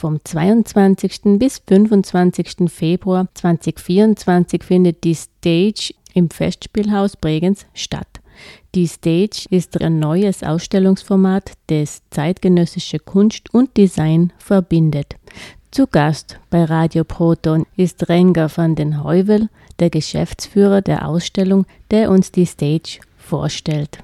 Vom 0.00 0.18
22. 0.24 1.38
bis 1.38 1.60
25. 1.66 2.70
Februar 2.70 3.28
2024 3.34 4.64
findet 4.64 5.04
die 5.04 5.14
Stage 5.14 5.92
im 6.14 6.30
Festspielhaus 6.30 7.18
Bregenz 7.18 7.66
statt. 7.74 8.08
Die 8.74 8.86
Stage 8.86 9.44
ist 9.50 9.78
ein 9.78 9.98
neues 9.98 10.42
Ausstellungsformat, 10.42 11.52
das 11.66 12.00
zeitgenössische 12.08 12.98
Kunst 12.98 13.52
und 13.52 13.76
Design 13.76 14.32
verbindet. 14.38 15.16
Zu 15.70 15.86
Gast 15.86 16.40
bei 16.48 16.64
Radio 16.64 17.04
Proton 17.04 17.66
ist 17.76 18.08
Renger 18.08 18.50
van 18.56 18.76
den 18.76 19.04
Heuvel, 19.04 19.50
der 19.80 19.90
Geschäftsführer 19.90 20.80
der 20.80 21.06
Ausstellung, 21.06 21.66
der 21.90 22.10
uns 22.10 22.32
die 22.32 22.46
Stage 22.46 23.00
vorstellt. 23.18 23.98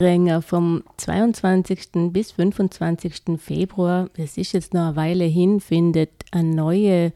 Renger 0.00 0.40
vom 0.40 0.82
22. 0.96 2.10
bis 2.10 2.32
25. 2.32 3.38
Februar, 3.38 4.08
es 4.16 4.38
ist 4.38 4.52
jetzt 4.52 4.72
noch 4.72 4.88
eine 4.88 4.96
Weile 4.96 5.24
hin, 5.26 5.60
findet 5.60 6.10
eine 6.30 6.54
neue 6.54 7.12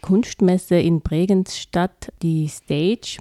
Kunstmesse 0.00 0.74
in 0.74 1.02
Bregenz 1.02 1.56
statt, 1.56 2.12
die 2.20 2.48
Stage. 2.48 3.18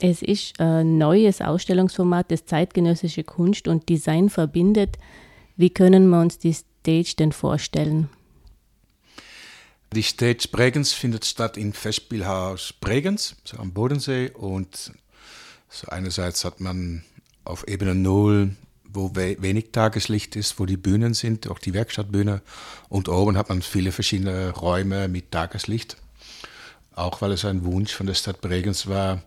Es 0.00 0.22
ist 0.22 0.60
ein 0.60 0.96
neues 0.96 1.40
Ausstellungsformat, 1.40 2.30
das 2.30 2.46
zeitgenössische 2.46 3.24
Kunst 3.24 3.66
und 3.66 3.88
Design 3.88 4.30
verbindet. 4.30 4.96
Wie 5.56 5.70
können 5.70 6.08
wir 6.08 6.20
uns 6.20 6.38
die 6.38 6.52
Stage 6.54 7.14
denn 7.18 7.32
vorstellen? 7.32 8.08
Die 9.92 10.02
Stage 10.02 10.48
Bregenz 10.52 10.92
findet 10.92 11.24
statt 11.24 11.56
im 11.56 11.72
Festspielhaus 11.72 12.74
Bregenz, 12.80 13.34
so 13.44 13.58
am 13.58 13.72
Bodensee. 13.72 14.30
Und 14.30 14.92
so 15.68 15.88
einerseits 15.88 16.44
hat 16.44 16.60
man 16.60 17.04
auf 17.44 17.66
Ebene 17.68 17.94
0, 17.94 18.56
wo 18.84 19.14
we 19.14 19.36
wenig 19.40 19.72
Tageslicht 19.72 20.36
ist, 20.36 20.58
wo 20.58 20.66
die 20.66 20.76
Bühnen 20.76 21.14
sind, 21.14 21.48
auch 21.48 21.58
die 21.58 21.74
Werkstattbühne. 21.74 22.42
Und 22.88 23.08
oben 23.08 23.36
hat 23.36 23.48
man 23.48 23.62
viele 23.62 23.92
verschiedene 23.92 24.50
Räume 24.50 25.08
mit 25.08 25.30
Tageslicht. 25.30 25.96
Auch 26.94 27.22
weil 27.22 27.32
es 27.32 27.44
ein 27.44 27.64
Wunsch 27.64 27.92
von 27.92 28.06
der 28.06 28.14
Stadt 28.14 28.40
Bregenz 28.40 28.86
war, 28.86 29.22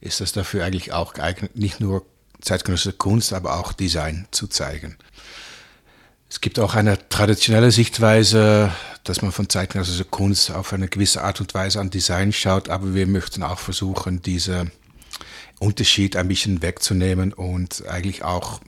ist 0.00 0.20
das 0.20 0.32
dafür 0.32 0.64
eigentlich 0.64 0.92
auch 0.92 1.12
geeignet, 1.12 1.56
nicht 1.56 1.80
nur 1.80 2.06
zeitgenössische 2.40 2.94
Kunst, 2.94 3.32
aber 3.32 3.58
auch 3.58 3.72
Design 3.72 4.26
zu 4.30 4.46
zeigen. 4.46 4.96
Es 6.30 6.40
gibt 6.40 6.58
auch 6.58 6.74
eine 6.74 7.08
traditionelle 7.08 7.72
Sichtweise, 7.72 8.72
dass 9.04 9.20
man 9.20 9.32
von 9.32 9.48
zeitgenössischer 9.48 10.04
Kunst 10.04 10.50
auf 10.50 10.72
eine 10.72 10.88
gewisse 10.88 11.22
Art 11.22 11.40
und 11.40 11.52
Weise 11.54 11.80
an 11.80 11.90
Design 11.90 12.32
schaut, 12.32 12.68
aber 12.68 12.94
wir 12.94 13.06
möchten 13.06 13.42
auch 13.42 13.58
versuchen, 13.58 14.22
diesen 14.22 14.70
Unterschied 15.60 16.16
ein 16.16 16.26
bisschen 16.26 16.62
wegzunehmen 16.62 17.32
und 17.32 17.86
eigentlich 17.86 18.24
auch, 18.24 18.60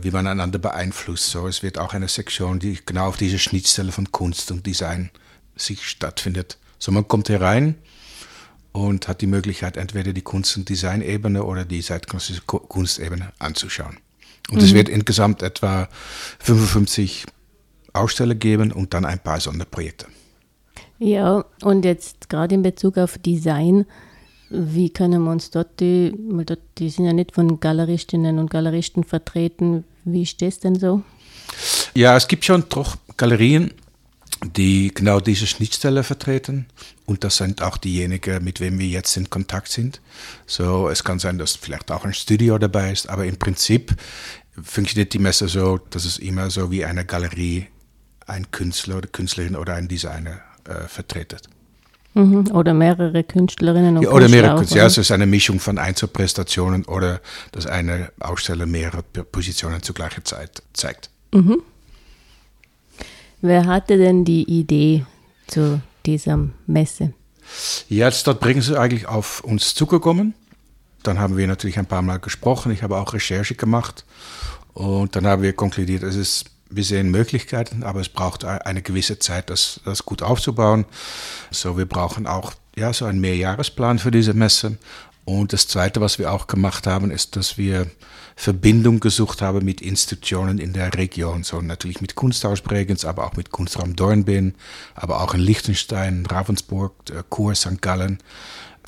wie 0.00 0.10
man 0.10 0.26
einander 0.26 0.58
beeinflusst. 0.58 1.30
So, 1.30 1.46
es 1.46 1.62
wird 1.62 1.78
auch 1.78 1.94
eine 1.94 2.08
Sektion, 2.08 2.58
die 2.58 2.80
genau 2.84 3.08
auf 3.08 3.18
diese 3.18 3.38
Schnittstelle 3.38 3.92
von 3.92 4.10
Kunst 4.10 4.50
und 4.50 4.66
Design 4.66 5.10
sich 5.54 5.86
stattfindet. 5.86 6.58
So, 6.78 6.90
man 6.90 7.06
kommt 7.06 7.28
herein 7.28 7.76
und 8.72 9.06
hat 9.08 9.20
die 9.20 9.26
Möglichkeit, 9.26 9.76
entweder 9.76 10.12
die 10.12 10.22
Kunst- 10.22 10.56
und 10.56 10.68
Design-Ebene 10.68 11.44
oder 11.44 11.64
die 11.64 11.82
zeitgenössische 11.82 12.40
Kunstebene 12.40 13.32
anzuschauen. 13.38 13.98
Und 14.50 14.58
mhm. 14.58 14.64
es 14.64 14.74
wird 14.74 14.88
insgesamt 14.88 15.42
etwa 15.42 15.88
55 16.40 17.26
Aussteller 17.92 18.34
geben 18.34 18.72
und 18.72 18.94
dann 18.94 19.04
ein 19.04 19.18
paar 19.18 19.38
Sonderprojekte. 19.38 20.06
Ja, 20.98 21.44
und 21.62 21.84
jetzt 21.84 22.30
gerade 22.30 22.54
in 22.54 22.62
Bezug 22.62 22.96
auf 22.96 23.18
Design, 23.18 23.86
wie 24.52 24.90
können 24.90 25.24
wir 25.24 25.30
uns 25.30 25.50
dort, 25.50 25.80
die, 25.80 26.12
dort, 26.44 26.60
die 26.78 26.90
sind 26.90 27.06
ja 27.06 27.12
nicht 27.12 27.32
von 27.32 27.60
Galeristinnen 27.60 28.38
und 28.38 28.50
Galeristen 28.50 29.04
vertreten, 29.04 29.84
wie 30.04 30.22
ist 30.22 30.42
das 30.42 30.58
denn 30.58 30.78
so? 30.78 31.02
Ja, 31.94 32.16
es 32.16 32.28
gibt 32.28 32.44
schon 32.44 32.64
doch 32.68 32.96
Galerien, 33.16 33.72
die 34.44 34.92
genau 34.94 35.20
diese 35.20 35.46
Schnittstelle 35.46 36.02
vertreten. 36.02 36.66
Und 37.06 37.24
das 37.24 37.36
sind 37.36 37.62
auch 37.62 37.76
diejenigen, 37.76 38.42
mit 38.42 38.60
wem 38.60 38.78
wir 38.78 38.86
jetzt 38.86 39.16
in 39.16 39.30
Kontakt 39.30 39.68
sind. 39.68 40.00
So, 40.46 40.88
es 40.88 41.04
kann 41.04 41.18
sein, 41.18 41.38
dass 41.38 41.56
vielleicht 41.56 41.90
auch 41.90 42.04
ein 42.04 42.14
Studio 42.14 42.58
dabei 42.58 42.92
ist, 42.92 43.08
aber 43.08 43.26
im 43.26 43.36
Prinzip 43.36 43.94
funktioniert 44.62 45.12
die 45.12 45.18
Messe 45.18 45.48
so, 45.48 45.78
dass 45.90 46.04
es 46.04 46.18
immer 46.18 46.50
so 46.50 46.70
wie 46.70 46.84
eine 46.84 47.04
Galerie 47.04 47.66
ein 48.26 48.50
Künstler 48.50 48.98
oder 48.98 49.08
Künstlerin 49.08 49.56
oder 49.56 49.74
ein 49.74 49.88
Designer 49.88 50.40
äh, 50.64 50.86
vertretet. 50.86 51.48
Mhm. 52.14 52.50
Oder 52.52 52.74
mehrere 52.74 53.24
Künstlerinnen 53.24 53.96
und 53.96 54.02
ja, 54.02 54.10
Oder 54.10 54.28
mehrere 54.28 54.56
Künstler. 54.56 54.78
Ja, 54.78 54.86
es 54.86 54.98
ist 54.98 55.10
eine 55.10 55.26
Mischung 55.26 55.60
von 55.60 55.78
Einzelprestationen 55.78 56.84
oder 56.84 57.20
dass 57.52 57.66
eine 57.66 58.12
Aussteller 58.20 58.66
mehrere 58.66 59.02
Positionen 59.02 59.82
zur 59.82 59.94
gleichen 59.94 60.24
Zeit 60.24 60.62
zeigt. 60.74 61.08
Mhm. 61.32 61.62
Wer 63.40 63.66
hatte 63.66 63.96
denn 63.96 64.24
die 64.24 64.44
Idee 64.44 65.04
zu 65.46 65.80
dieser 66.06 66.38
Messe? 66.66 67.12
Ja, 67.88 68.10
dort 68.24 68.40
bringen 68.40 68.62
sie 68.62 68.78
eigentlich 68.78 69.06
auf 69.06 69.42
uns 69.42 69.74
zugekommen. 69.74 70.34
Dann 71.02 71.18
haben 71.18 71.36
wir 71.36 71.46
natürlich 71.46 71.78
ein 71.78 71.86
paar 71.86 72.02
Mal 72.02 72.18
gesprochen. 72.18 72.72
Ich 72.72 72.82
habe 72.82 72.96
auch 72.96 73.12
Recherche 73.12 73.54
gemacht. 73.54 74.04
Und 74.74 75.16
dann 75.16 75.26
haben 75.26 75.42
wir 75.42 75.52
konkludiert, 75.52 76.02
es 76.02 76.14
ist, 76.14 76.46
wir 76.74 76.84
sehen 76.84 77.10
Möglichkeiten, 77.10 77.82
aber 77.82 78.00
es 78.00 78.08
braucht 78.08 78.44
eine 78.44 78.82
gewisse 78.82 79.18
Zeit, 79.18 79.50
das, 79.50 79.80
das 79.84 80.04
gut 80.04 80.22
aufzubauen. 80.22 80.84
So, 81.50 81.76
wir 81.78 81.86
brauchen 81.86 82.26
auch 82.26 82.52
ja, 82.76 82.92
so 82.92 83.04
einen 83.04 83.20
Mehrjahresplan 83.20 83.98
für 83.98 84.10
diese 84.10 84.34
Messe. 84.34 84.78
Und 85.24 85.52
das 85.52 85.68
Zweite, 85.68 86.00
was 86.00 86.18
wir 86.18 86.32
auch 86.32 86.46
gemacht 86.46 86.86
haben, 86.86 87.10
ist, 87.10 87.36
dass 87.36 87.56
wir 87.56 87.86
Verbindung 88.34 88.98
gesucht 88.98 89.42
haben 89.42 89.64
mit 89.64 89.80
Institutionen 89.80 90.58
in 90.58 90.72
der 90.72 90.94
Region. 90.94 91.44
So 91.44 91.60
natürlich 91.60 92.00
mit 92.00 92.14
Kunsthaus 92.14 92.60
Bregenz, 92.60 93.04
aber 93.04 93.26
auch 93.26 93.36
mit 93.36 93.52
Kunstraum 93.52 93.94
Dornbirn, 93.94 94.54
aber 94.94 95.20
auch 95.20 95.34
in 95.34 95.40
Liechtenstein, 95.40 96.26
Ravensburg, 96.26 96.94
äh, 97.10 97.22
Chur, 97.32 97.54
St. 97.54 97.80
Gallen, 97.80 98.18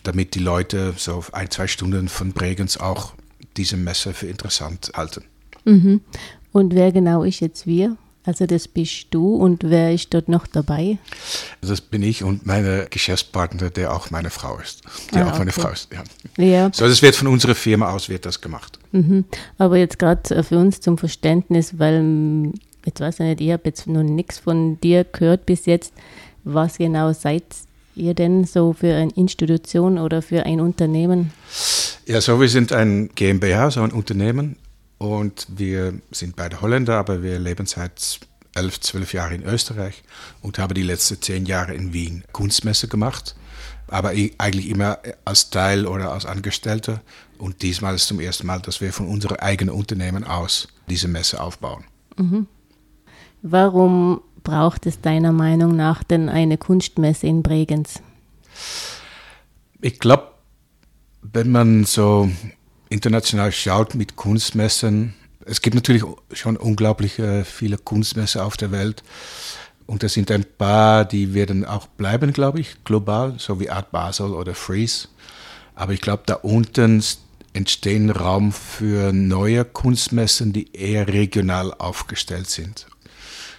damit 0.02 0.34
die 0.34 0.40
Leute 0.40 0.94
so 0.96 1.24
ein, 1.32 1.50
zwei 1.50 1.68
Stunden 1.68 2.08
von 2.08 2.32
Bregenz 2.32 2.76
auch 2.76 3.14
diese 3.56 3.76
Messe 3.76 4.12
für 4.12 4.26
interessant 4.26 4.92
halten. 4.96 5.24
Mhm. 5.64 6.00
Und 6.54 6.72
wer 6.72 6.92
genau 6.92 7.24
ist 7.24 7.40
jetzt 7.40 7.66
wir? 7.66 7.96
Also 8.22 8.46
das 8.46 8.68
bist 8.68 9.08
du 9.10 9.34
und 9.34 9.64
wer 9.64 9.92
ist 9.92 10.14
dort 10.14 10.28
noch 10.28 10.46
dabei? 10.46 10.98
Das 11.60 11.80
bin 11.80 12.04
ich 12.04 12.22
und 12.22 12.46
meine 12.46 12.86
Geschäftspartner, 12.88 13.70
der 13.70 13.92
auch 13.92 14.12
meine 14.12 14.30
Frau 14.30 14.56
ist. 14.58 14.82
Die 15.12 15.18
ah, 15.18 15.32
auch 15.32 15.38
meine 15.38 15.50
Frau 15.50 15.70
ist, 15.70 15.88
ja. 15.92 16.42
ja. 16.42 16.70
So, 16.72 16.86
das 16.86 17.02
wird 17.02 17.16
von 17.16 17.26
unserer 17.26 17.56
Firma 17.56 17.90
aus 17.90 18.08
wird 18.08 18.24
das 18.24 18.40
gemacht. 18.40 18.78
Mhm. 18.92 19.24
Aber 19.58 19.78
jetzt 19.78 19.98
gerade 19.98 20.44
für 20.44 20.56
uns 20.56 20.80
zum 20.80 20.96
Verständnis, 20.96 21.76
weil 21.80 22.52
jetzt 22.86 23.00
weiß 23.00 23.14
ich 23.18 23.26
nicht, 23.26 23.40
ich 23.40 23.50
habe 23.50 23.62
jetzt 23.64 23.88
noch 23.88 24.04
nichts 24.04 24.38
von 24.38 24.80
dir 24.80 25.02
gehört 25.02 25.46
bis 25.46 25.66
jetzt. 25.66 25.92
Was 26.44 26.78
genau 26.78 27.12
seid 27.12 27.42
ihr 27.96 28.14
denn 28.14 28.44
so 28.44 28.74
für 28.74 28.94
eine 28.94 29.10
Institution 29.16 29.98
oder 29.98 30.22
für 30.22 30.46
ein 30.46 30.60
Unternehmen? 30.60 31.32
Ja, 32.06 32.20
so 32.20 32.40
wir 32.40 32.48
sind 32.48 32.72
ein 32.72 33.10
GmbH, 33.16 33.72
so 33.72 33.82
ein 33.82 33.90
Unternehmen 33.90 34.56
und 35.04 35.46
wir 35.50 36.00
sind 36.10 36.34
beide 36.34 36.62
Holländer, 36.62 36.96
aber 36.96 37.22
wir 37.22 37.38
leben 37.38 37.66
seit 37.66 38.20
elf, 38.54 38.80
zwölf 38.80 39.12
Jahren 39.12 39.42
in 39.42 39.44
Österreich 39.44 40.02
und 40.40 40.58
haben 40.58 40.72
die 40.72 40.82
letzten 40.82 41.20
zehn 41.20 41.44
Jahre 41.44 41.74
in 41.74 41.92
Wien 41.92 42.24
Kunstmesse 42.32 42.88
gemacht. 42.88 43.36
Aber 43.88 44.10
eigentlich 44.10 44.70
immer 44.70 44.98
als 45.26 45.50
Teil 45.50 45.86
oder 45.86 46.12
als 46.12 46.24
Angestellter. 46.24 47.02
Und 47.36 47.60
diesmal 47.60 47.94
ist 47.94 48.06
zum 48.06 48.18
ersten 48.18 48.46
Mal, 48.46 48.60
dass 48.60 48.80
wir 48.80 48.94
von 48.94 49.06
unserem 49.06 49.36
eigenen 49.36 49.74
Unternehmen 49.74 50.24
aus 50.24 50.68
diese 50.88 51.06
Messe 51.06 51.38
aufbauen. 51.42 51.84
Mhm. 52.16 52.46
Warum 53.42 54.22
braucht 54.42 54.86
es 54.86 55.02
deiner 55.02 55.32
Meinung 55.32 55.76
nach 55.76 56.02
denn 56.02 56.30
eine 56.30 56.56
Kunstmesse 56.56 57.26
in 57.26 57.42
Bregenz? 57.42 58.00
Ich 59.82 59.98
glaube, 59.98 60.28
wenn 61.20 61.52
man 61.52 61.84
so 61.84 62.30
international 62.94 63.52
schaut 63.52 63.94
mit 63.94 64.16
Kunstmessen, 64.16 65.14
es 65.44 65.60
gibt 65.60 65.74
natürlich 65.74 66.02
schon 66.32 66.56
unglaublich 66.56 67.20
viele 67.44 67.76
Kunstmessen 67.76 68.40
auf 68.40 68.56
der 68.56 68.70
Welt. 68.70 69.02
Und 69.86 70.02
es 70.02 70.14
sind 70.14 70.30
ein 70.30 70.44
paar, 70.44 71.04
die 71.04 71.34
werden 71.34 71.66
auch 71.66 71.86
bleiben, 71.86 72.32
glaube 72.32 72.60
ich, 72.60 72.82
global, 72.84 73.34
so 73.36 73.60
wie 73.60 73.68
Art 73.68 73.90
Basel 73.90 74.32
oder 74.32 74.54
Freeze. 74.54 75.08
Aber 75.74 75.92
ich 75.92 76.00
glaube, 76.00 76.22
da 76.24 76.36
unten 76.36 77.04
entstehen 77.52 78.08
Raum 78.08 78.52
für 78.52 79.12
neue 79.12 79.66
Kunstmessen, 79.66 80.54
die 80.54 80.74
eher 80.74 81.08
regional 81.08 81.74
aufgestellt 81.74 82.48
sind. 82.48 82.86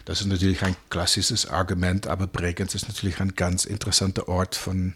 Das 0.05 0.21
ist 0.21 0.27
natürlich 0.27 0.63
ein 0.63 0.75
klassisches 0.89 1.47
Argument, 1.47 2.07
aber 2.07 2.25
Bregenz 2.25 2.73
ist 2.73 2.87
natürlich 2.87 3.19
ein 3.19 3.35
ganz 3.35 3.65
interessanter 3.65 4.27
Ort 4.27 4.55
von 4.55 4.95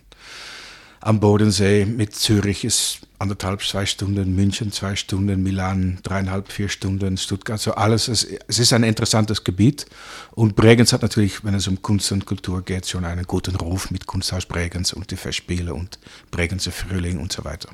am 1.01 1.19
Bodensee. 1.19 1.85
Mit 1.85 2.15
Zürich 2.15 2.65
ist 2.65 2.99
anderthalb, 3.19 3.61
zwei 3.63 3.85
Stunden, 3.85 4.35
München 4.35 4.71
zwei 4.71 4.95
Stunden, 4.95 5.43
Milan 5.43 5.99
dreieinhalb, 6.03 6.51
vier 6.51 6.69
Stunden, 6.69 7.17
Stuttgart, 7.17 7.59
so 7.59 7.73
alles. 7.73 8.07
Es, 8.07 8.27
es 8.47 8.59
ist 8.59 8.73
ein 8.73 8.83
interessantes 8.83 9.43
Gebiet 9.43 9.85
und 10.31 10.55
Bregenz 10.55 10.93
hat 10.93 11.01
natürlich, 11.01 11.43
wenn 11.43 11.53
es 11.53 11.67
um 11.67 11.81
Kunst 11.81 12.11
und 12.11 12.25
Kultur 12.25 12.63
geht, 12.63 12.87
schon 12.87 13.05
einen 13.05 13.25
guten 13.25 13.55
Ruf 13.55 13.91
mit 13.91 14.07
Kunsthaus 14.07 14.45
Bregenz 14.45 14.93
und 14.93 15.11
die 15.11 15.17
Festspiele 15.17 15.73
und 15.73 15.99
Bregenzer 16.31 16.71
Frühling 16.71 17.19
und 17.19 17.31
so 17.31 17.43
weiter. 17.43 17.69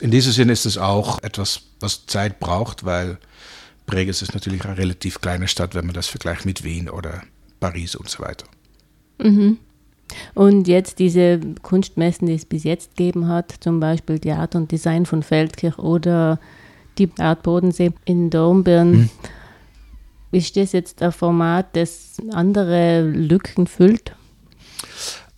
In 0.00 0.10
diesem 0.10 0.32
Sinne 0.32 0.52
ist 0.52 0.64
es 0.64 0.78
auch 0.78 1.22
etwas, 1.22 1.62
was 1.80 2.06
Zeit 2.06 2.40
braucht, 2.40 2.84
weil 2.84 3.18
Bregenz 3.84 4.22
ist 4.22 4.32
natürlich 4.32 4.64
eine 4.64 4.78
relativ 4.78 5.20
kleine 5.20 5.48
Stadt, 5.48 5.74
wenn 5.74 5.84
man 5.84 5.94
das 5.94 6.06
vergleicht 6.06 6.46
mit 6.46 6.64
Wien 6.64 6.88
oder 6.88 7.22
Paris 7.58 7.94
und 7.94 8.08
so 8.08 8.22
weiter. 8.22 8.46
Mhm. 9.18 9.58
Und 10.34 10.68
jetzt 10.68 10.98
diese 10.98 11.40
Kunstmessen, 11.62 12.26
die 12.26 12.34
es 12.34 12.44
bis 12.44 12.64
jetzt 12.64 12.96
gegeben 12.96 13.28
hat, 13.28 13.54
zum 13.60 13.80
Beispiel 13.80 14.18
die 14.18 14.32
Art 14.32 14.54
und 14.54 14.70
Design 14.70 15.06
von 15.06 15.22
Feldkirch 15.22 15.78
oder 15.78 16.38
die 16.98 17.10
Art 17.18 17.42
Bodensee 17.42 17.92
in 18.04 18.30
Dornbirn. 18.30 18.92
Hm. 18.92 19.10
Ist 20.32 20.56
das 20.56 20.72
jetzt 20.72 21.02
ein 21.02 21.12
Format, 21.12 21.74
das 21.74 22.16
andere 22.32 23.02
Lücken 23.02 23.66
füllt? 23.66 24.14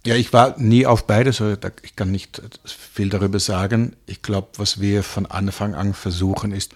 Ja, 0.05 0.17
ich 0.17 0.33
war 0.33 0.59
nie 0.59 0.85
auf 0.85 1.07
beide, 1.07 1.33
so 1.33 1.55
ich 1.83 1.97
kann 1.97 2.11
nicht 2.11 2.43
viel 2.67 3.09
darüber 3.09 3.39
sagen. 3.39 3.95
Ich 4.07 4.21
glaube, 4.21 4.49
was 4.57 4.81
wir 4.81 5.03
von 5.03 5.27
Anfang 5.27 5.75
an 5.75 5.95
versuchen, 5.95 6.53
ist 6.53 6.75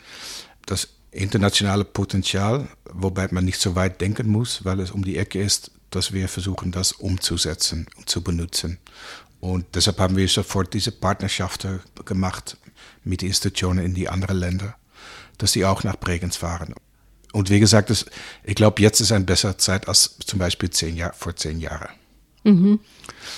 das 0.65 0.89
internationale 1.11 1.85
Potenzial, 1.85 2.69
wobei 2.93 3.29
man 3.31 3.45
nicht 3.45 3.59
so 3.59 3.75
weit 3.75 4.01
denken 4.01 4.29
muss, 4.29 4.65
weil 4.65 4.81
es 4.81 4.93
um 4.93 5.05
die 5.05 5.17
Ecke 5.17 5.43
ist, 5.43 5.73
dass 5.91 6.13
wir 6.13 6.29
versuchen, 6.29 6.73
das 6.73 6.93
umzusetzen 6.93 7.87
und 7.97 8.09
zu 8.09 8.23
benutzen. 8.23 8.79
Und 9.41 9.67
deshalb 9.75 9.99
haben 9.99 10.17
wir 10.17 10.29
sofort 10.29 10.75
diese 10.75 10.93
Partnerschaften 10.93 11.81
gemacht 12.05 12.57
mit 13.05 13.23
Institutionen 13.23 13.85
in 13.85 13.95
die 13.95 14.09
anderen 14.09 14.39
Länder, 14.39 14.77
dass 15.39 15.53
sie 15.53 15.65
auch 15.65 15.85
nach 15.85 15.97
Bregenz 15.97 16.37
fahren. 16.37 16.75
Und 17.33 17.51
wie 17.51 17.61
gesagt, 17.61 17.91
das, 17.91 18.07
ich 18.45 18.55
glaube, 18.55 18.81
jetzt 18.83 19.01
ist 19.01 19.13
eine 19.13 19.25
bessere 19.25 19.57
Zeit 19.57 19.89
als 19.89 20.17
zum 20.25 20.39
Beispiel 20.39 20.71
zehn 20.71 20.97
Jahr, 20.97 21.13
vor 21.13 21.37
zehn 21.37 21.61
Jahren. 21.61 21.91
Mhm. 22.45 22.81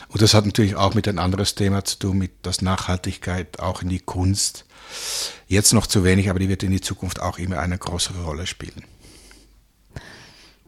Und 0.09 0.23
das 0.23 0.35
hat 0.35 0.47
natürlich 0.47 0.77
auch 0.77 0.95
mit 0.95 1.09
ein 1.09 1.19
anderes 1.19 1.55
Thema 1.55 1.85
zu 1.85 1.99
tun, 1.99 2.19
mit 2.19 2.45
der 2.45 2.55
Nachhaltigkeit 2.61 3.59
auch 3.59 3.83
in 3.83 3.89
die 3.89 4.01
Kunst. 4.01 4.67
Jetzt 5.47 5.73
noch 5.73 5.87
zu 5.87 6.05
wenig, 6.05 6.31
aber 6.31 6.39
die 6.39 6.49
wird 6.49 6.63
in 6.63 6.71
die 6.71 6.81
Zukunft 6.81 7.21
auch 7.21 7.39
immer 7.39 7.59
eine 7.59 7.79
größere 7.79 8.23
Rolle 8.23 8.47
spielen. 8.47 8.85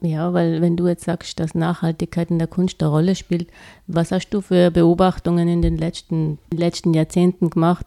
Ja, 0.02 0.32
weil 0.32 0.62
wenn 0.62 0.76
du 0.76 0.88
jetzt 0.88 1.04
sagst, 1.04 1.40
dass 1.40 1.54
Nachhaltigkeit 1.54 2.30
in 2.30 2.38
der 2.38 2.48
Kunst 2.48 2.82
eine 2.82 2.90
Rolle 2.90 3.14
spielt, 3.14 3.48
was 3.86 4.12
hast 4.12 4.30
du 4.30 4.40
für 4.40 4.70
Beobachtungen 4.70 5.46
in 5.48 5.60
den 5.60 5.76
letzten, 5.76 6.38
letzten 6.52 6.94
Jahrzehnten 6.94 7.50
gemacht? 7.50 7.84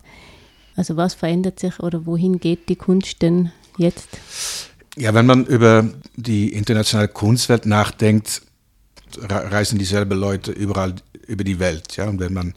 Also 0.75 0.95
was 0.95 1.13
verändert 1.15 1.59
sich 1.59 1.79
oder 1.79 2.05
wohin 2.05 2.39
geht 2.39 2.69
die 2.69 2.75
Kunst 2.75 3.21
denn 3.21 3.51
jetzt? 3.77 4.09
Ja, 4.95 5.13
wenn 5.15 5.25
man 5.25 5.45
über 5.45 5.89
die 6.15 6.53
internationale 6.53 7.07
Kunstwelt 7.07 7.65
nachdenkt, 7.65 8.43
reisen 9.19 9.79
dieselben 9.79 10.19
Leute 10.19 10.51
überall 10.51 10.95
über 11.27 11.43
die 11.43 11.59
Welt. 11.59 11.95
Ja? 11.97 12.07
Und 12.07 12.19
wenn 12.19 12.33
man 12.33 12.53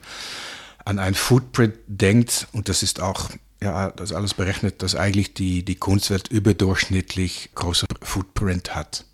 an 0.85 0.99
ein 0.99 1.15
Footprint 1.15 1.75
denkt, 1.87 2.47
und 2.53 2.69
das 2.69 2.83
ist 2.83 3.01
auch 3.01 3.31
ja, 3.63 3.91
das 3.91 4.13
alles 4.13 4.35
berechnet, 4.35 4.83
dass 4.83 4.95
eigentlich 4.95 5.35
die, 5.35 5.65
die 5.65 5.77
Kunstwelt 5.77 6.29
überdurchschnittlich 6.29 7.51
große 7.55 7.87
Footprint 8.03 8.75
hat. 8.75 9.05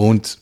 Und 0.00 0.38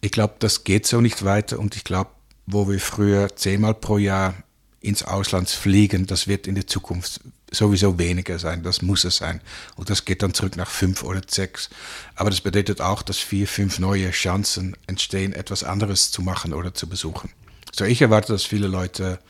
ich 0.00 0.10
glaube, 0.10 0.34
das 0.40 0.64
geht 0.64 0.84
so 0.84 1.00
nicht 1.00 1.24
weiter. 1.24 1.60
Und 1.60 1.76
ich 1.76 1.84
glaube, 1.84 2.10
wo 2.46 2.68
wir 2.68 2.80
früher 2.80 3.36
zehnmal 3.36 3.74
pro 3.74 3.98
Jahr 3.98 4.34
ins 4.80 5.04
Ausland 5.04 5.48
fliegen, 5.48 6.08
das 6.08 6.26
wird 6.26 6.48
in 6.48 6.56
der 6.56 6.66
Zukunft 6.66 7.20
sowieso 7.52 8.00
weniger 8.00 8.40
sein. 8.40 8.64
Das 8.64 8.82
muss 8.82 9.04
es 9.04 9.18
sein. 9.18 9.40
Und 9.76 9.90
das 9.90 10.06
geht 10.06 10.24
dann 10.24 10.34
zurück 10.34 10.56
nach 10.56 10.68
fünf 10.68 11.04
oder 11.04 11.22
sechs. 11.24 11.70
Aber 12.16 12.30
das 12.30 12.40
bedeutet 12.40 12.80
auch, 12.80 13.02
dass 13.02 13.18
vier, 13.18 13.46
fünf 13.46 13.78
neue 13.78 14.10
Chancen 14.10 14.76
entstehen, 14.88 15.32
etwas 15.32 15.62
anderes 15.62 16.10
zu 16.10 16.20
machen 16.20 16.52
oder 16.52 16.74
zu 16.74 16.88
besuchen. 16.88 17.30
So, 17.72 17.84
ich 17.84 18.02
erwarte, 18.02 18.32
dass 18.32 18.42
viele 18.42 18.66
Leute, 18.66 19.20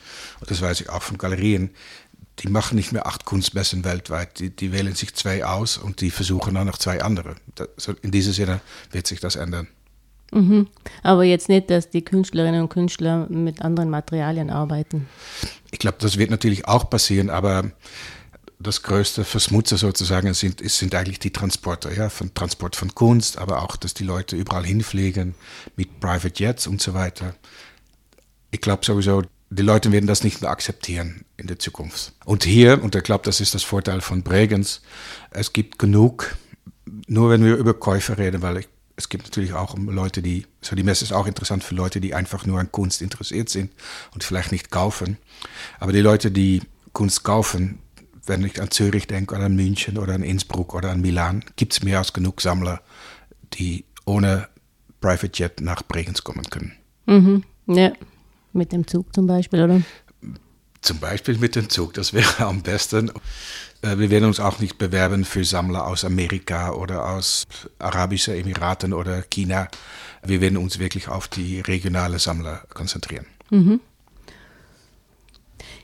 und 0.40 0.50
das 0.50 0.62
weiß 0.62 0.80
ich 0.80 0.88
auch 0.88 1.02
von 1.02 1.18
Galerien, 1.18 1.68
die 2.40 2.48
machen 2.48 2.76
nicht 2.76 2.92
mehr 2.92 3.06
acht 3.06 3.24
Kunstmessen 3.24 3.84
weltweit. 3.84 4.38
Die, 4.38 4.50
die 4.50 4.72
wählen 4.72 4.94
sich 4.94 5.14
zwei 5.14 5.44
aus 5.44 5.78
und 5.78 6.00
die 6.00 6.10
versuchen 6.10 6.54
dann 6.54 6.66
noch 6.66 6.78
zwei 6.78 7.02
andere. 7.02 7.36
Das, 7.54 7.88
in 8.02 8.10
diesem 8.10 8.32
Sinne 8.32 8.60
wird 8.90 9.06
sich 9.06 9.20
das 9.20 9.36
ändern. 9.36 9.68
Mhm. 10.32 10.68
Aber 11.02 11.24
jetzt 11.24 11.48
nicht, 11.48 11.70
dass 11.70 11.88
die 11.88 12.02
Künstlerinnen 12.02 12.62
und 12.62 12.68
Künstler 12.68 13.26
mit 13.28 13.62
anderen 13.62 13.90
Materialien 13.90 14.50
arbeiten. 14.50 15.08
Ich 15.70 15.78
glaube, 15.78 15.98
das 16.00 16.18
wird 16.18 16.30
natürlich 16.30 16.66
auch 16.68 16.90
passieren, 16.90 17.30
aber 17.30 17.70
das 18.58 18.82
größte 18.82 19.24
Verschmutzer 19.24 19.76
sozusagen 19.76 20.32
sind, 20.34 20.68
sind 20.68 20.94
eigentlich 20.94 21.18
die 21.18 21.30
Transporter, 21.32 21.94
ja, 21.94 22.08
von 22.08 22.32
Transport 22.34 22.74
von 22.74 22.94
Kunst, 22.94 23.38
aber 23.38 23.62
auch, 23.62 23.76
dass 23.76 23.94
die 23.94 24.04
Leute 24.04 24.36
überall 24.36 24.64
hinfliegen 24.64 25.34
mit 25.76 26.00
Private 26.00 26.32
Jets 26.34 26.66
und 26.66 26.80
so 26.80 26.94
weiter. 26.94 27.34
Ich 28.50 28.60
glaube 28.60 28.84
sowieso, 28.84 29.22
die 29.50 29.62
Leute 29.62 29.92
werden 29.92 30.06
das 30.06 30.24
nicht 30.24 30.40
mehr 30.40 30.50
akzeptieren 30.50 31.24
in 31.36 31.46
der 31.46 31.58
Zukunft. 31.58 32.12
Und 32.24 32.44
hier, 32.44 32.82
und 32.82 32.94
ich 32.94 33.02
glaube, 33.02 33.24
das 33.24 33.40
ist 33.40 33.54
das 33.54 33.62
Vorteil 33.62 34.00
von 34.00 34.22
Bregenz, 34.22 34.82
es 35.30 35.52
gibt 35.52 35.78
genug, 35.78 36.36
nur 37.06 37.30
wenn 37.30 37.44
wir 37.44 37.56
über 37.56 37.74
Käufer 37.74 38.18
reden, 38.18 38.42
weil 38.42 38.58
ich, 38.58 38.68
es 38.96 39.08
gibt 39.08 39.24
natürlich 39.24 39.52
auch 39.52 39.76
Leute, 39.78 40.22
die, 40.22 40.46
so 40.60 40.74
die 40.74 40.82
Messe 40.82 41.04
ist 41.04 41.12
auch 41.12 41.26
interessant 41.26 41.62
für 41.62 41.74
Leute, 41.74 42.00
die 42.00 42.14
einfach 42.14 42.46
nur 42.46 42.58
an 42.58 42.72
Kunst 42.72 43.02
interessiert 43.02 43.48
sind 43.48 43.70
und 44.14 44.24
vielleicht 44.24 44.52
nicht 44.52 44.70
kaufen. 44.70 45.18
Aber 45.78 45.92
die 45.92 46.00
Leute, 46.00 46.30
die 46.30 46.62
Kunst 46.92 47.22
kaufen, 47.22 47.78
wenn 48.24 48.44
ich 48.44 48.60
an 48.60 48.70
Zürich 48.70 49.06
denke 49.06 49.34
oder 49.34 49.44
an 49.44 49.54
München 49.54 49.98
oder 49.98 50.14
an 50.14 50.22
Innsbruck 50.22 50.74
oder 50.74 50.90
an 50.90 51.00
Milan, 51.00 51.44
gibt 51.56 51.74
es 51.74 51.82
mehr 51.82 51.98
als 51.98 52.12
genug 52.12 52.40
Sammler, 52.40 52.80
die 53.54 53.84
ohne 54.04 54.48
Private 55.00 55.30
Jet 55.34 55.60
nach 55.60 55.82
Bregenz 55.82 56.24
kommen 56.24 56.44
können. 56.50 56.72
Mhm. 57.06 57.44
Ja. 57.66 57.92
Mit 58.56 58.72
dem 58.72 58.86
Zug 58.86 59.14
zum 59.14 59.26
Beispiel, 59.26 59.62
oder? 59.62 59.82
Zum 60.80 60.98
Beispiel 60.98 61.36
mit 61.38 61.56
dem 61.56 61.68
Zug, 61.68 61.94
das 61.94 62.12
wäre 62.12 62.46
am 62.46 62.62
besten. 62.62 63.10
Äh, 63.82 63.98
wir 63.98 64.10
werden 64.10 64.24
uns 64.24 64.40
auch 64.40 64.58
nicht 64.60 64.78
bewerben 64.78 65.24
für 65.24 65.44
Sammler 65.44 65.86
aus 65.86 66.04
Amerika 66.04 66.72
oder 66.72 67.08
aus 67.08 67.46
Arabischen 67.78 68.34
Emiraten 68.34 68.92
oder 68.92 69.22
China. 69.22 69.68
Wir 70.24 70.40
werden 70.40 70.56
uns 70.56 70.78
wirklich 70.78 71.08
auf 71.08 71.28
die 71.28 71.60
regionale 71.60 72.18
Sammler 72.18 72.62
konzentrieren. 72.72 73.26
Mhm. 73.50 73.80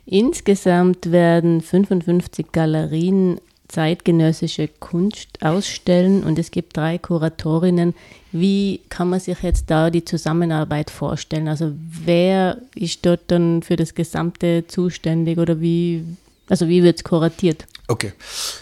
Insgesamt 0.05 1.13
werden 1.13 1.61
55 1.61 2.51
Galerien 2.51 3.41
zeitgenössische 3.73 4.69
Kunst 4.69 5.29
ausstellen 5.41 6.23
und 6.23 6.39
es 6.39 6.51
gibt 6.51 6.77
drei 6.77 6.99
Kuratorinnen. 6.99 7.95
Wie 8.31 8.81
kann 8.89 9.09
man 9.09 9.21
sich 9.21 9.43
jetzt 9.43 9.71
da 9.71 9.91
die 9.91 10.05
Zusammenarbeit 10.05 10.91
vorstellen? 10.91 11.49
Also 11.49 11.73
wer 11.75 12.59
ist 12.75 13.05
dort 13.05 13.23
dann 13.29 13.63
für 13.63 13.77
das 13.77 13.95
Gesamte 13.95 14.65
zuständig 14.69 15.39
oder 15.39 15.61
wie, 15.61 16.05
also 16.49 16.69
wie 16.69 16.83
wird 16.83 16.99
es 16.99 17.05
kuratiert? 17.05 17.67
Okay, 17.89 18.13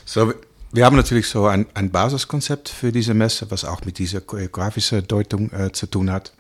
so 0.05 0.33
wir 0.73 0.85
haben 0.85 0.97
natürlich 0.97 1.27
so 1.27 1.47
ein, 1.47 1.67
ein 1.75 1.91
Basiskonzept 1.91 2.69
für 2.69 2.93
diese 2.93 3.13
Messe, 3.13 3.51
was 3.51 3.65
auch 3.65 3.85
mit 3.85 3.99
dieser 3.99 4.21
choreografischen 4.21 5.07
Deutung 5.07 5.51
äh, 5.51 5.73
zu 5.73 5.87
tun 5.87 6.13
hat. 6.13 6.33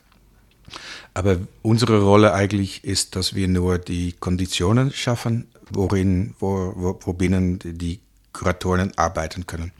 Aber 1.15 1.39
unsere 1.63 2.01
Rolle 2.01 2.33
eigentlich 2.33 2.85
ist, 2.85 3.17
dass 3.17 3.35
wir 3.35 3.49
nur 3.49 3.79
die 3.79 4.13
Konditionen 4.13 4.93
schaffen, 4.93 5.49
worin, 5.71 6.35
wo, 6.39 6.73
wo, 6.77 7.01
wo 7.03 7.13
binnen 7.13 7.59
die 7.65 7.99
Kuratoren 8.33 8.93
arbeiten 8.97 9.47
können. 9.47 9.73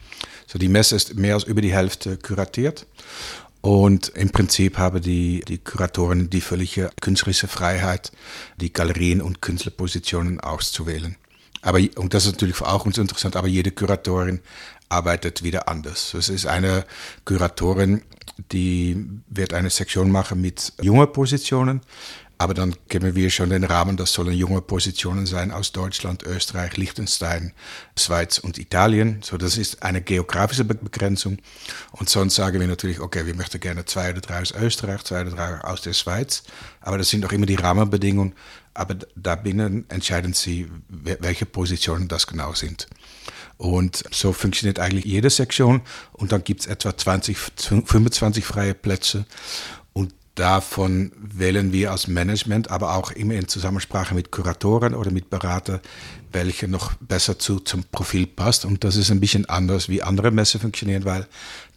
So 0.47 0.59
die 0.59 0.67
Messe 0.67 0.95
ist 0.95 1.15
mehr 1.15 1.35
als 1.35 1.43
über 1.43 1.61
die 1.61 1.73
Hälfte 1.73 2.17
kuratiert. 2.17 2.85
Und 3.61 4.09
im 4.09 4.31
Prinzip 4.31 4.77
haben 4.77 5.01
die, 5.01 5.43
die 5.47 5.59
Kuratoren 5.59 6.29
die 6.29 6.41
völlige 6.41 6.89
künstlerische 6.99 7.47
Freiheit, 7.47 8.11
die 8.57 8.73
Galerien 8.73 9.21
und 9.21 9.41
Künstlerpositionen 9.41 10.39
auszuwählen. 10.39 11.15
Aber, 11.61 11.79
und 11.95 12.13
das 12.15 12.25
ist 12.25 12.33
natürlich 12.33 12.59
auch 12.61 12.85
uns 12.85 12.97
interessant, 12.97 13.35
aber 13.35 13.47
jede 13.47 13.71
Kuratorin 13.71 14.41
arbeitet 14.89 15.43
wieder 15.43 15.67
anders. 15.67 16.13
Es 16.15 16.27
ist 16.27 16.47
eine 16.47 16.85
Kuratorin, 17.23 18.01
die 18.51 19.05
wird 19.29 19.53
eine 19.53 19.69
Sektion 19.69 20.11
machen 20.11 20.41
mit 20.41 20.73
jungen 20.81 21.11
Positionen, 21.13 21.81
aber 22.41 22.55
dann 22.55 22.75
kennen 22.89 23.13
wir 23.13 23.29
schon 23.29 23.51
den 23.51 23.63
Rahmen, 23.63 23.97
das 23.97 24.13
sollen 24.13 24.33
junge 24.33 24.61
Positionen 24.61 25.27
sein 25.27 25.51
aus 25.51 25.73
Deutschland, 25.73 26.23
Österreich, 26.23 26.75
Liechtenstein, 26.75 27.53
Schweiz 27.95 28.39
und 28.39 28.57
Italien. 28.57 29.19
So, 29.21 29.37
das 29.37 29.57
ist 29.57 29.83
eine 29.83 30.01
geografische 30.01 30.65
Begrenzung. 30.65 31.37
Und 31.91 32.09
sonst 32.09 32.33
sagen 32.33 32.59
wir 32.59 32.65
natürlich, 32.65 32.99
okay, 32.99 33.27
wir 33.27 33.35
möchten 33.35 33.59
gerne 33.59 33.85
zwei 33.85 34.09
oder 34.09 34.21
drei 34.21 34.41
aus 34.41 34.53
Österreich, 34.59 35.03
zwei 35.03 35.21
oder 35.21 35.29
drei 35.29 35.61
aus 35.61 35.81
der 35.83 35.93
Schweiz. 35.93 36.41
Aber 36.79 36.97
das 36.97 37.09
sind 37.09 37.23
auch 37.27 37.31
immer 37.31 37.45
die 37.45 37.53
Rahmenbedingungen. 37.53 38.33
Aber 38.73 38.95
da 39.15 39.35
binnen 39.35 39.87
entscheiden 39.89 40.33
sie, 40.33 40.67
welche 40.89 41.45
Positionen 41.45 42.07
das 42.07 42.25
genau 42.25 42.53
sind. 42.55 42.87
Und 43.57 44.03
so 44.09 44.33
funktioniert 44.33 44.79
eigentlich 44.79 45.05
jede 45.05 45.29
Sektion. 45.29 45.81
Und 46.13 46.31
dann 46.31 46.43
gibt 46.43 46.61
es 46.61 46.65
etwa 46.65 46.97
20, 46.97 47.37
25 47.37 48.43
freie 48.43 48.73
Plätze. 48.73 49.27
Davon 50.35 51.11
wählen 51.17 51.73
wir 51.73 51.91
als 51.91 52.07
Management, 52.07 52.71
aber 52.71 52.95
auch 52.95 53.11
immer 53.11 53.33
in 53.33 53.49
Zusammensprache 53.49 54.15
mit 54.15 54.31
Kuratoren 54.31 54.95
oder 54.95 55.11
mit 55.11 55.29
Beratern, 55.29 55.81
welche 56.31 56.69
noch 56.69 56.93
besser 56.95 57.37
zu, 57.37 57.59
zum 57.59 57.83
Profil 57.91 58.27
passt. 58.27 58.63
Und 58.63 58.85
das 58.85 58.95
ist 58.95 59.11
ein 59.11 59.19
bisschen 59.19 59.49
anders, 59.49 59.89
wie 59.89 60.01
andere 60.01 60.31
Messen 60.31 60.61
funktionieren, 60.61 61.03
weil 61.03 61.27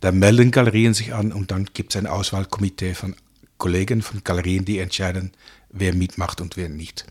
da 0.00 0.12
melden 0.12 0.52
Galerien 0.52 0.94
sich 0.94 1.12
an 1.14 1.32
und 1.32 1.50
dann 1.50 1.66
gibt 1.74 1.94
es 1.94 1.98
ein 1.98 2.06
Auswahlkomitee 2.06 2.94
von 2.94 3.16
Kollegen 3.58 4.02
von 4.02 4.22
Galerien, 4.22 4.64
die 4.64 4.78
entscheiden, 4.78 5.32
wer 5.70 5.92
mitmacht 5.92 6.40
und 6.40 6.56
wer 6.56 6.68
nicht. 6.68 7.06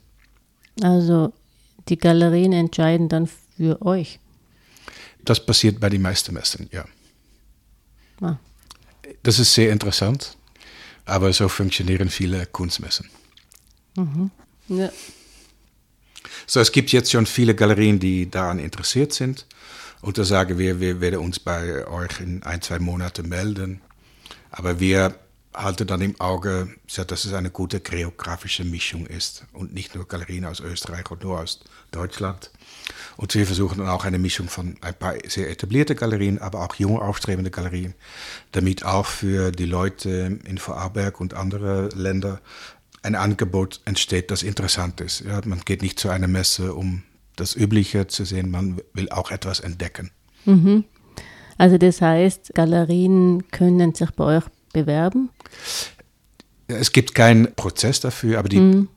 Also 0.82 1.34
die 1.90 1.98
Galerien 1.98 2.54
entscheiden 2.54 3.10
dann 3.10 3.28
für 3.58 3.82
euch? 3.82 4.20
Das 5.26 5.46
passiert 5.46 5.82
bei 5.82 5.90
den 5.90 6.02
meisten 6.02 6.34
Messen, 6.34 6.70
ja. 6.72 6.86
Ah. 8.22 8.38
Das 9.24 9.40
ist 9.40 9.54
sehr 9.54 9.72
interessant 9.72 10.38
Aber 11.06 11.34
so 11.34 11.50
funktionieren 11.50 12.10
viele 12.10 12.46
Kunstmessen. 12.46 13.10
Mhm. 13.96 14.32
Ja. 14.68 14.92
So, 16.48 16.60
es 16.60 16.72
gibt 16.72 16.92
jetzt 16.92 17.12
schon 17.12 17.26
viele 17.26 17.56
Galerien, 17.56 18.00
die 18.00 18.30
daran 18.30 18.60
interessiert 18.60 19.14
sind. 19.14 19.46
Und 20.02 20.18
da 20.18 20.24
sagen 20.24 20.58
wir, 20.58 20.80
wir 20.80 21.00
werden 21.02 21.20
uns 21.20 21.40
bei 21.40 21.88
euch 21.88 22.20
in 22.20 22.44
ein, 22.44 22.62
zwei 22.62 22.80
Monaten 22.80 23.30
melden. 23.30 23.82
Aber 24.52 24.80
wir 24.80 25.16
halten 25.54 25.88
dann 25.88 26.02
im 26.02 26.20
Auge, 26.20 26.70
dass 26.96 27.26
es 27.26 27.34
eine 27.34 27.50
gute 27.50 27.80
geografische 27.80 28.64
Mischung 28.64 29.06
ist 29.06 29.46
und 29.54 29.74
nicht 29.74 29.96
nur 29.96 30.08
Galerien 30.08 30.46
aus 30.46 30.60
Österreich 30.60 31.10
und 31.12 31.24
nur 31.24 31.40
aus 31.40 31.60
Deutschland. 31.92 32.52
Und 33.18 33.34
wir 33.36 33.46
versuchen 33.46 33.78
dann 33.80 33.88
auch 33.88 34.06
eine 34.06 34.20
Mischung 34.20 34.50
von 34.50 34.76
ein 34.82 34.94
paar 34.94 35.16
sehr 35.28 35.50
etablierte 35.50 35.96
Galerien, 35.96 36.40
aber 36.40 36.62
auch 36.62 36.76
junge 36.76 37.02
aufstrebende 37.02 37.52
Galerien, 37.52 37.94
damit 38.52 38.86
auch 38.86 39.06
für 39.06 39.52
die 39.52 39.66
Leute 39.66 40.40
in 40.46 40.58
Vorarlberg 40.58 41.20
und 41.20 41.34
andere 41.34 41.90
Länder 41.90 42.42
ein 43.04 43.16
Angebot 43.16 43.82
entsteht, 43.86 44.32
das 44.32 44.44
interessant 44.44 45.02
ist. 45.02 45.22
Ja, 45.22 45.42
man 45.46 45.62
geht 45.62 45.82
nicht 45.82 46.00
zu 46.00 46.10
einer 46.10 46.28
Messe, 46.28 46.74
um 46.74 47.04
das 47.36 47.56
Übliche 47.56 48.08
zu 48.08 48.26
sehen, 48.26 48.50
man 48.50 48.82
will 48.94 49.10
auch 49.10 49.32
etwas 49.32 49.60
entdecken. 49.60 50.12
Mhm. 50.46 50.86
Also 51.58 51.78
das 51.78 52.02
heißt, 52.02 52.54
Galerien 52.56 53.50
können 53.52 53.94
sich 53.94 54.12
bei 54.12 54.38
euch 54.38 54.44
bewerben? 54.74 55.30
Es 56.68 56.92
gibt 56.92 57.16
keinen 57.16 57.54
Prozess 57.56 58.00
dafür, 58.00 58.40
aber 58.40 58.50
die, 58.50 58.60
mhm. 58.60 58.90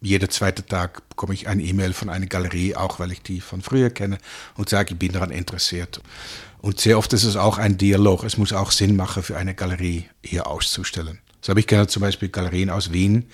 jeder 0.00 0.28
zweite 0.28 0.64
Tag 0.64 1.08
bekomme 1.08 1.34
ich 1.34 1.48
eine 1.48 1.62
E-Mail 1.62 1.92
von 1.92 2.08
einer 2.08 2.26
Galerie, 2.26 2.74
auch 2.74 2.98
weil 2.98 3.12
ich 3.12 3.22
die 3.22 3.40
von 3.40 3.62
früher 3.62 3.90
kenne, 3.90 4.18
und 4.56 4.68
sage, 4.68 4.94
ich 4.94 4.98
bin 4.98 5.12
daran 5.12 5.30
interessiert. 5.30 6.00
Und 6.58 6.80
sehr 6.80 6.98
oft 6.98 7.12
ist 7.12 7.24
es 7.24 7.36
auch 7.36 7.58
ein 7.58 7.78
Dialog. 7.78 8.24
Es 8.24 8.36
muss 8.36 8.52
auch 8.52 8.70
Sinn 8.70 8.96
machen 8.96 9.22
für 9.22 9.36
eine 9.36 9.54
Galerie 9.54 10.08
hier 10.22 10.46
auszustellen. 10.46 11.20
So 11.42 11.50
habe 11.50 11.60
ich 11.60 11.66
kenne 11.66 11.86
zum 11.86 12.02
Beispiel 12.02 12.28
Galerien 12.28 12.68
aus 12.68 12.92
Wien, 12.92 13.24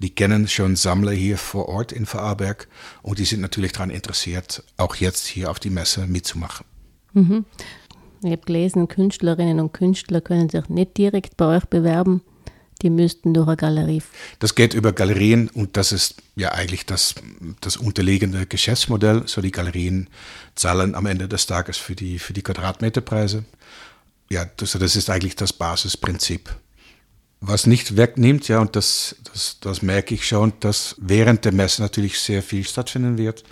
die 0.00 0.10
kennen 0.10 0.48
schon 0.48 0.74
Sammler 0.74 1.12
hier 1.12 1.38
vor 1.38 1.68
Ort 1.68 1.92
in 1.92 2.06
Vorarlberg 2.06 2.66
und 3.02 3.20
die 3.20 3.24
sind 3.24 3.40
natürlich 3.40 3.72
daran 3.72 3.90
interessiert, 3.90 4.64
auch 4.76 4.96
jetzt 4.96 5.26
hier 5.26 5.48
auf 5.48 5.60
die 5.60 5.70
Messe 5.70 6.08
mitzumachen. 6.08 6.66
Mhm. 7.12 7.44
Ich 8.24 8.30
habe 8.30 8.42
gelesen, 8.42 8.88
Künstlerinnen 8.88 9.60
und 9.60 9.72
Künstler 9.72 10.20
können 10.20 10.48
sich 10.48 10.68
nicht 10.68 10.96
direkt 10.96 11.36
bei 11.36 11.56
euch 11.56 11.64
bewerben. 11.66 12.22
Die 12.82 12.90
müssten 12.90 13.32
durch 13.32 13.46
eine 13.46 13.56
Galerie. 13.56 14.02
Das 14.40 14.54
geht 14.54 14.74
über 14.74 14.92
Galerien 14.92 15.48
und 15.48 15.76
das 15.76 15.92
ist 15.92 16.16
ja 16.34 16.52
eigentlich 16.52 16.84
das, 16.84 17.14
das 17.60 17.76
unterliegende 17.76 18.46
Geschäftsmodell. 18.46 19.22
So 19.26 19.40
die 19.40 19.52
Galerien 19.52 20.08
zahlen 20.56 20.94
am 20.94 21.06
Ende 21.06 21.28
des 21.28 21.46
Tages 21.46 21.76
für 21.76 21.94
die, 21.94 22.18
für 22.18 22.32
die 22.32 22.42
Quadratmeterpreise. 22.42 23.44
Ja, 24.30 24.46
das, 24.56 24.72
das 24.72 24.96
ist 24.96 25.10
eigentlich 25.10 25.36
das 25.36 25.52
Basisprinzip 25.52 26.50
was 27.42 27.66
nicht 27.66 27.96
wegnimmt, 27.96 28.46
ja, 28.46 28.60
und 28.60 28.76
das, 28.76 29.16
das, 29.24 29.58
das 29.60 29.82
merke 29.82 30.14
ich 30.14 30.26
schon, 30.26 30.52
dass 30.60 30.94
während 30.98 31.44
der 31.44 31.52
Messe 31.52 31.82
natürlich 31.82 32.20
sehr 32.20 32.40
viel 32.40 32.64
stattfinden 32.64 33.18
wird. 33.18 33.42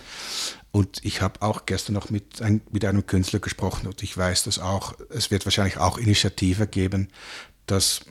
Und 0.71 1.03
ich 1.03 1.21
habe 1.21 1.41
auch 1.41 1.65
gestern 1.65 1.93
noch 1.93 2.09
mit, 2.09 2.41
ein, 2.41 2.61
mit 2.71 2.85
einem 2.85 3.05
Künstler 3.05 3.39
gesprochen 3.39 3.87
und 3.87 4.03
ich 4.03 4.17
weiß, 4.17 4.43
dass 4.43 4.57
auch, 4.57 4.93
es 5.09 5.29
wird 5.29 5.45
wahrscheinlich 5.45 5.77
auch 5.77 5.97
Initiative 5.97 6.65
geben, 6.65 7.09
dass 7.67 8.01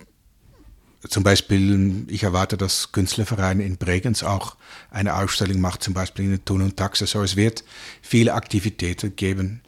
zum 1.08 1.22
Beispiel, 1.22 2.04
ich 2.08 2.24
erwarte, 2.24 2.58
dass 2.58 2.92
Künstlervereine 2.92 3.64
in 3.64 3.78
Bregenz 3.78 4.22
auch 4.22 4.56
eine 4.90 5.16
Ausstellung 5.16 5.60
macht, 5.60 5.82
zum 5.82 5.94
Beispiel 5.94 6.26
in 6.26 6.44
Thun 6.44 6.60
und 6.60 6.76
Taxe. 6.76 7.06
So, 7.06 7.22
es 7.22 7.36
wird 7.36 7.64
viele 8.02 8.34
Aktivitäten 8.34 9.16
geben, 9.16 9.62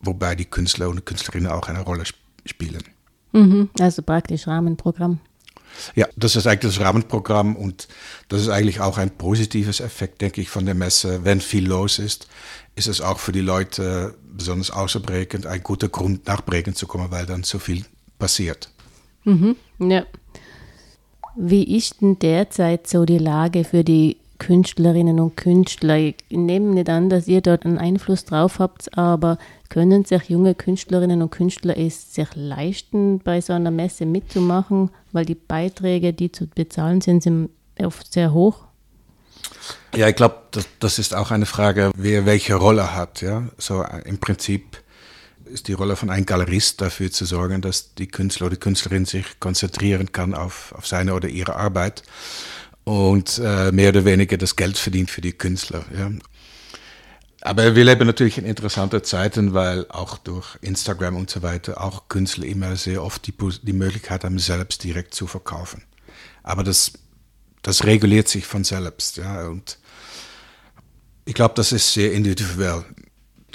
wobei 0.00 0.34
die 0.34 0.44
Künstler 0.44 0.90
und 0.90 1.06
Künstlerinnen 1.06 1.50
auch 1.50 1.68
eine 1.68 1.80
Rolle 1.80 2.04
spielen. 2.44 2.82
Mhm, 3.32 3.70
also 3.80 4.02
praktisch 4.02 4.46
Rahmenprogramm. 4.46 5.20
Ja, 5.94 6.06
das 6.16 6.36
ist 6.36 6.46
eigentlich 6.46 6.74
das 6.74 6.84
Rahmenprogramm 6.84 7.56
und 7.56 7.88
das 8.28 8.42
ist 8.42 8.48
eigentlich 8.48 8.80
auch 8.80 8.98
ein 8.98 9.10
positives 9.10 9.80
Effekt, 9.80 10.20
denke 10.20 10.40
ich, 10.40 10.48
von 10.48 10.66
der 10.66 10.74
Messe. 10.74 11.24
Wenn 11.24 11.40
viel 11.40 11.66
los 11.66 11.98
ist, 11.98 12.28
ist 12.74 12.88
es 12.88 13.00
auch 13.00 13.18
für 13.18 13.32
die 13.32 13.40
Leute, 13.40 14.14
besonders 14.22 14.70
außerbrekend, 14.70 15.46
ein 15.46 15.62
guter 15.62 15.88
Grund, 15.88 16.26
nach 16.26 16.42
Bregenz 16.42 16.78
zu 16.78 16.86
kommen, 16.86 17.10
weil 17.10 17.26
dann 17.26 17.42
so 17.42 17.58
viel 17.58 17.84
passiert. 18.18 18.70
Mhm, 19.24 19.56
ja. 19.78 20.04
Wie 21.36 21.76
ist 21.76 22.00
denn 22.00 22.18
derzeit 22.18 22.86
so 22.86 23.04
die 23.04 23.18
Lage 23.18 23.64
für 23.64 23.84
die 23.84 24.16
Künstlerinnen 24.38 25.20
und 25.20 25.36
Künstler? 25.36 25.96
Ich 25.96 26.16
nehme 26.30 26.74
nicht 26.74 26.88
an, 26.88 27.08
dass 27.08 27.28
ihr 27.28 27.40
dort 27.40 27.64
einen 27.64 27.78
Einfluss 27.78 28.24
drauf 28.24 28.58
habt, 28.58 28.96
aber 28.96 29.38
können 29.68 30.04
sich 30.04 30.28
junge 30.28 30.54
Künstlerinnen 30.54 31.22
und 31.22 31.30
Künstler 31.30 31.76
es 31.76 32.14
sich 32.14 32.28
leisten, 32.34 33.18
bei 33.18 33.40
so 33.40 33.52
einer 33.52 33.70
Messe 33.70 34.06
mitzumachen, 34.06 34.90
weil 35.12 35.24
die 35.24 35.34
Beiträge, 35.34 36.12
die 36.12 36.30
zu 36.32 36.46
bezahlen 36.46 37.00
sind, 37.00 37.22
sind 37.22 37.50
oft 37.78 38.12
sehr 38.12 38.32
hoch? 38.32 38.64
Ja, 39.94 40.08
ich 40.08 40.16
glaube, 40.16 40.36
das, 40.50 40.66
das, 40.80 40.98
ist 40.98 41.14
auch 41.14 41.30
eine 41.30 41.46
Frage, 41.46 41.90
wer 41.96 42.26
welche 42.26 42.54
Rolle 42.54 42.94
hat. 42.94 43.22
Ja? 43.22 43.44
So 43.58 43.82
äh, 43.82 44.02
im 44.04 44.18
Prinzip 44.18 44.82
ist 45.46 45.68
die 45.68 45.72
Rolle 45.72 45.96
von 45.96 46.10
einem 46.10 46.26
Galerist 46.26 46.80
dafür 46.80 47.10
zu 47.10 47.24
sorgen, 47.24 47.62
dass 47.62 47.94
die 47.94 48.08
Künstler 48.08 48.46
oder 48.46 48.56
die 48.56 48.60
Künstlerin 48.60 49.04
sich 49.04 49.40
konzentrieren 49.40 50.12
kann 50.12 50.34
auf, 50.34 50.74
auf 50.76 50.86
seine 50.86 51.14
oder 51.14 51.28
ihre 51.28 51.56
Arbeit 51.56 52.02
und 52.86 53.40
äh, 53.42 53.72
mehr 53.72 53.88
oder 53.88 54.04
weniger 54.04 54.36
das 54.36 54.54
Geld 54.54 54.78
verdient 54.78 55.10
für 55.10 55.20
die 55.20 55.32
Künstler. 55.32 55.84
Ja? 55.92 56.08
Aber 57.40 57.74
wir 57.74 57.84
leben 57.84 58.06
natürlich 58.06 58.38
in 58.38 58.44
interessanten 58.44 59.02
Zeiten, 59.02 59.54
weil 59.54 59.86
auch 59.88 60.18
durch 60.18 60.56
Instagram 60.60 61.16
und 61.16 61.28
so 61.28 61.42
weiter 61.42 61.80
auch 61.82 62.08
Künstler 62.08 62.46
immer 62.46 62.76
sehr 62.76 63.02
oft 63.02 63.26
die, 63.26 63.34
die 63.62 63.72
Möglichkeit 63.72 64.22
haben, 64.22 64.38
selbst 64.38 64.84
direkt 64.84 65.14
zu 65.14 65.26
verkaufen. 65.26 65.82
Aber 66.44 66.62
das, 66.62 66.92
das 67.62 67.84
reguliert 67.84 68.28
sich 68.28 68.46
von 68.46 68.62
selbst. 68.62 69.16
Ja, 69.16 69.48
und 69.48 69.78
ich 71.24 71.34
glaube, 71.34 71.54
das 71.56 71.72
ist 71.72 71.92
sehr 71.92 72.12
individuell. 72.12 72.84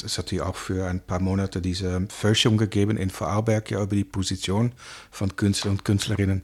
Es 0.03 0.17
hat 0.17 0.29
hier 0.29 0.45
auch 0.45 0.57
für 0.57 0.87
ein 0.87 0.99
paar 0.99 1.21
Monate 1.21 1.61
diese 1.61 2.05
Forschung 2.09 2.57
gegeben 2.57 2.97
in 2.97 3.09
Vorarlberg 3.09 3.71
ja, 3.71 3.81
über 3.81 3.95
die 3.95 4.03
Position 4.03 4.73
von 5.09 5.37
Künstlern 5.37 5.75
und 5.75 5.85
Künstlerinnen. 5.85 6.43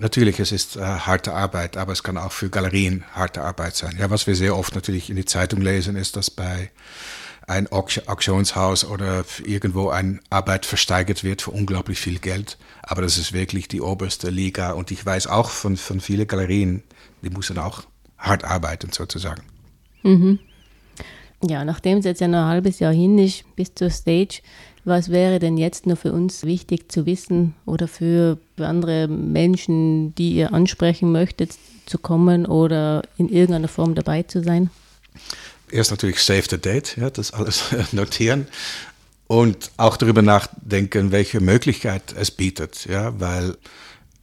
Natürlich, 0.00 0.38
es 0.38 0.52
ist 0.52 0.76
äh, 0.76 0.80
harte 0.80 1.32
Arbeit, 1.32 1.76
aber 1.76 1.92
es 1.92 2.02
kann 2.02 2.18
auch 2.18 2.32
für 2.32 2.50
Galerien 2.50 3.04
harte 3.12 3.42
Arbeit 3.42 3.74
sein. 3.74 3.96
Ja, 3.98 4.10
was 4.10 4.26
wir 4.26 4.36
sehr 4.36 4.56
oft 4.56 4.74
natürlich 4.74 5.10
in 5.10 5.16
die 5.16 5.24
Zeitung 5.24 5.60
lesen, 5.60 5.96
ist, 5.96 6.16
dass 6.16 6.30
bei 6.30 6.70
ein 7.48 7.66
Auktionshaus 7.72 8.84
oder 8.84 9.24
irgendwo 9.44 9.88
eine 9.88 10.20
Arbeit 10.28 10.66
versteigert 10.66 11.24
wird 11.24 11.42
für 11.42 11.50
unglaublich 11.50 11.98
viel 11.98 12.18
Geld. 12.18 12.58
Aber 12.82 13.02
das 13.02 13.16
ist 13.16 13.32
wirklich 13.32 13.68
die 13.68 13.80
oberste 13.80 14.28
Liga. 14.30 14.72
Und 14.72 14.90
ich 14.90 15.04
weiß 15.04 15.26
auch 15.26 15.48
von, 15.48 15.76
von 15.76 16.00
vielen 16.00 16.26
Galerien, 16.26 16.82
die 17.22 17.30
müssen 17.30 17.58
auch 17.58 17.82
hart 18.18 18.44
arbeiten 18.44 18.92
sozusagen. 18.92 19.42
Mhm. 20.02 20.38
Ja, 21.42 21.64
nachdem 21.64 21.98
es 21.98 22.04
jetzt 22.04 22.20
ja 22.20 22.28
noch 22.28 22.38
ein 22.38 22.48
halbes 22.48 22.80
Jahr 22.80 22.92
hin 22.92 23.18
ist 23.18 23.44
bis 23.56 23.74
zur 23.74 23.90
Stage, 23.90 24.42
was 24.84 25.10
wäre 25.10 25.38
denn 25.38 25.56
jetzt 25.56 25.86
noch 25.86 25.98
für 25.98 26.12
uns 26.12 26.44
wichtig 26.44 26.90
zu 26.90 27.06
wissen 27.06 27.54
oder 27.66 27.88
für 27.88 28.38
andere 28.58 29.08
Menschen, 29.08 30.14
die 30.14 30.32
ihr 30.32 30.52
ansprechen 30.52 31.12
möchtet, 31.12 31.52
zu 31.86 31.98
kommen 31.98 32.46
oder 32.46 33.02
in 33.16 33.28
irgendeiner 33.28 33.68
Form 33.68 33.94
dabei 33.94 34.22
zu 34.22 34.42
sein? 34.42 34.70
Erst 35.70 35.90
natürlich 35.90 36.20
Save 36.20 36.44
the 36.48 36.58
Date, 36.58 36.96
ja, 36.96 37.10
das 37.10 37.32
alles 37.32 37.64
notieren 37.92 38.46
und 39.26 39.70
auch 39.76 39.96
darüber 39.96 40.22
nachdenken, 40.22 41.12
welche 41.12 41.40
Möglichkeit 41.40 42.14
es 42.18 42.30
bietet, 42.30 42.86
ja, 42.86 43.18
weil 43.20 43.56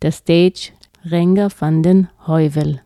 der 0.00 0.12
Stage 0.12 0.70
Renger 1.04 1.48
van 1.58 1.82
den 1.82 2.08
Heuvel. 2.26 2.82